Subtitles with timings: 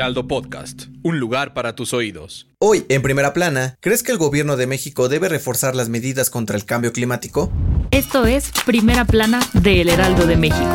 [0.00, 2.48] Heraldo Podcast, un lugar para tus oídos.
[2.58, 6.56] Hoy, en primera plana, ¿crees que el gobierno de México debe reforzar las medidas contra
[6.56, 7.52] el cambio climático?
[7.90, 10.72] Esto es Primera Plana de El Heraldo de México.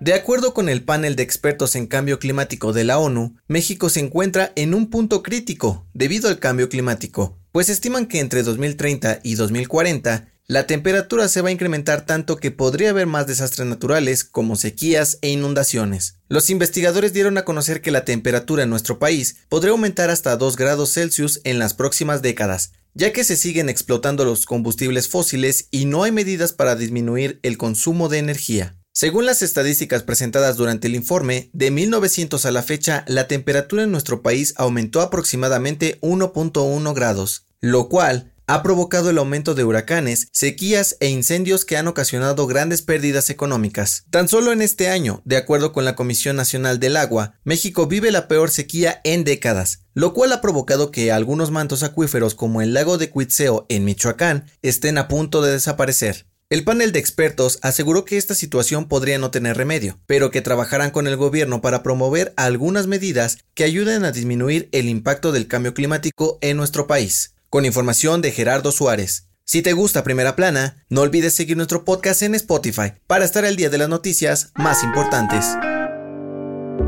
[0.00, 4.00] De acuerdo con el panel de expertos en cambio climático de la ONU, México se
[4.00, 9.36] encuentra en un punto crítico debido al cambio climático, pues estiman que entre 2030 y
[9.36, 14.56] 2040 la temperatura se va a incrementar tanto que podría haber más desastres naturales como
[14.56, 16.16] sequías e inundaciones.
[16.28, 20.56] Los investigadores dieron a conocer que la temperatura en nuestro país podría aumentar hasta 2
[20.56, 25.86] grados Celsius en las próximas décadas, ya que se siguen explotando los combustibles fósiles y
[25.86, 28.76] no hay medidas para disminuir el consumo de energía.
[28.92, 33.90] Según las estadísticas presentadas durante el informe, de 1900 a la fecha, la temperatura en
[33.90, 40.96] nuestro país aumentó aproximadamente 1.1 grados, lo cual ha provocado el aumento de huracanes, sequías
[41.00, 44.04] e incendios que han ocasionado grandes pérdidas económicas.
[44.10, 48.10] Tan solo en este año, de acuerdo con la Comisión Nacional del Agua, México vive
[48.10, 52.74] la peor sequía en décadas, lo cual ha provocado que algunos mantos acuíferos como el
[52.74, 56.26] lago de Cuitzeo en Michoacán estén a punto de desaparecer.
[56.50, 60.90] El panel de expertos aseguró que esta situación podría no tener remedio, pero que trabajarán
[60.90, 65.72] con el gobierno para promover algunas medidas que ayuden a disminuir el impacto del cambio
[65.72, 69.28] climático en nuestro país con información de Gerardo Suárez.
[69.44, 73.54] Si te gusta Primera Plana, no olvides seguir nuestro podcast en Spotify para estar al
[73.54, 75.44] día de las noticias más importantes.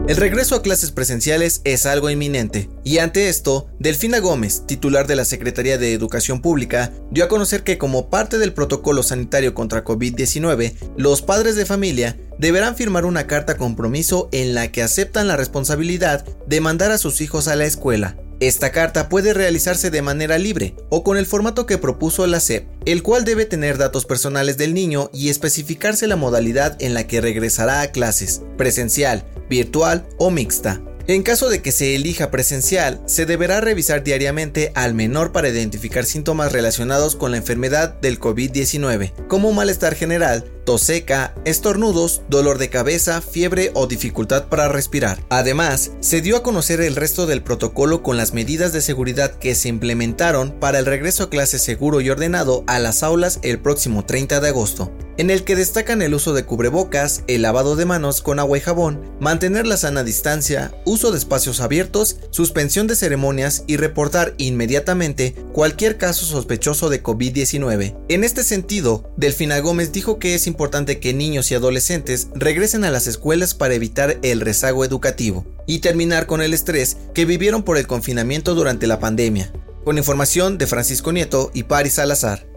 [0.08, 5.14] El regreso a clases presenciales es algo inminente, y ante esto, Delfina Gómez, titular de
[5.14, 9.84] la Secretaría de Educación Pública, dio a conocer que como parte del protocolo sanitario contra
[9.84, 15.36] COVID-19, los padres de familia deberán firmar una carta compromiso en la que aceptan la
[15.36, 20.38] responsabilidad de mandar a sus hijos a la escuela, esta carta puede realizarse de manera
[20.38, 24.58] libre o con el formato que propuso la SEP, el cual debe tener datos personales
[24.58, 30.30] del niño y especificarse la modalidad en la que regresará a clases, presencial, virtual o
[30.30, 30.82] mixta.
[31.08, 36.04] En caso de que se elija presencial, se deberá revisar diariamente al menor para identificar
[36.04, 42.70] síntomas relacionados con la enfermedad del COVID-19, como malestar general, tos seca, estornudos, dolor de
[42.70, 45.20] cabeza, fiebre o dificultad para respirar.
[45.28, 49.54] Además, se dio a conocer el resto del protocolo con las medidas de seguridad que
[49.54, 54.04] se implementaron para el regreso a clase seguro y ordenado a las aulas el próximo
[54.04, 58.20] 30 de agosto en el que destacan el uso de cubrebocas, el lavado de manos
[58.20, 63.64] con agua y jabón, mantener la sana distancia, uso de espacios abiertos, suspensión de ceremonias
[63.66, 67.96] y reportar inmediatamente cualquier caso sospechoso de COVID-19.
[68.08, 72.90] En este sentido, Delfina Gómez dijo que es importante que niños y adolescentes regresen a
[72.90, 77.78] las escuelas para evitar el rezago educativo y terminar con el estrés que vivieron por
[77.78, 79.52] el confinamiento durante la pandemia.
[79.84, 82.55] Con información de Francisco Nieto y Paris Salazar.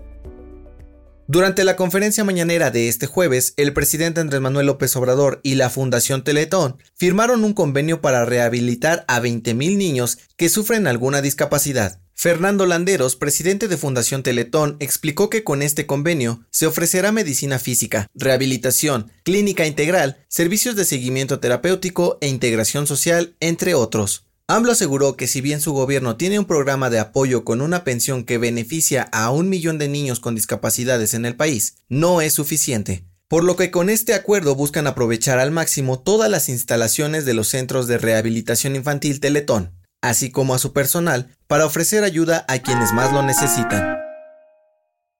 [1.32, 5.70] Durante la conferencia mañanera de este jueves, el presidente Andrés Manuel López Obrador y la
[5.70, 12.02] Fundación Teletón firmaron un convenio para rehabilitar a 20.000 niños que sufren alguna discapacidad.
[12.16, 18.08] Fernando Landeros, presidente de Fundación Teletón, explicó que con este convenio se ofrecerá medicina física,
[18.16, 24.26] rehabilitación, clínica integral, servicios de seguimiento terapéutico e integración social, entre otros.
[24.52, 28.24] AMLO aseguró que si bien su gobierno tiene un programa de apoyo con una pensión
[28.24, 33.06] que beneficia a un millón de niños con discapacidades en el país, no es suficiente.
[33.28, 37.48] Por lo que con este acuerdo buscan aprovechar al máximo todas las instalaciones de los
[37.48, 39.72] centros de rehabilitación infantil Teletón,
[40.02, 44.00] así como a su personal, para ofrecer ayuda a quienes más lo necesitan.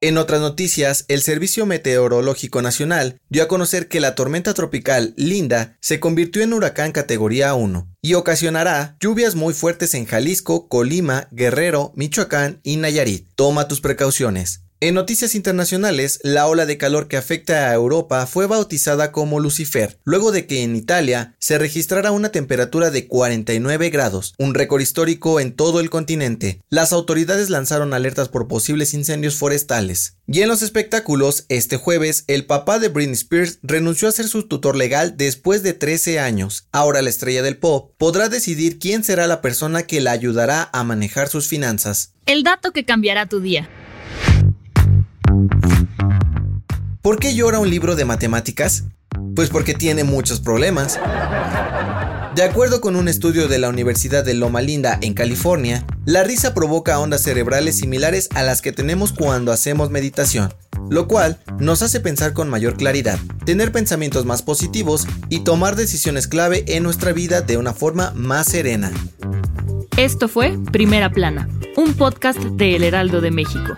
[0.02, 5.78] En otras noticias, el Servicio Meteorológico Nacional dio a conocer que la tormenta tropical Linda
[5.82, 11.92] se convirtió en huracán categoría 1 y ocasionará lluvias muy fuertes en Jalisco, Colima, Guerrero,
[11.96, 13.28] Michoacán y Nayarit.
[13.36, 14.64] Toma tus precauciones.
[14.82, 20.00] En noticias internacionales, la ola de calor que afecta a Europa fue bautizada como Lucifer,
[20.06, 25.42] luego de que en Italia se registrara una temperatura de 49 grados, un récord histórico
[25.42, 26.62] en todo el continente.
[26.70, 30.16] Las autoridades lanzaron alertas por posibles incendios forestales.
[30.28, 34.48] Y en los espectáculos, este jueves, el papá de Britney Spears renunció a ser su
[34.48, 36.70] tutor legal después de 13 años.
[36.72, 40.86] Ahora la estrella del pop podrá decidir quién será la persona que la ayudará a
[40.86, 42.14] manejar sus finanzas.
[42.26, 43.70] El dato que cambiará tu día.
[47.02, 48.84] ¿Por qué llora un libro de matemáticas?
[49.34, 51.00] Pues porque tiene muchos problemas.
[52.36, 56.54] De acuerdo con un estudio de la Universidad de Loma Linda en California, la risa
[56.54, 60.54] provoca ondas cerebrales similares a las que tenemos cuando hacemos meditación,
[60.90, 66.28] lo cual nos hace pensar con mayor claridad, tener pensamientos más positivos y tomar decisiones
[66.28, 68.92] clave en nuestra vida de una forma más serena.
[69.96, 71.48] Esto fue Primera Plana,
[71.78, 73.78] un podcast de El Heraldo de México.